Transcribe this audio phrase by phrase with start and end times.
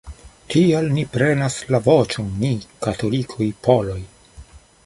[0.53, 2.51] Tial ni prenas la voĉon, ni
[2.87, 4.01] katolikoj-poloj".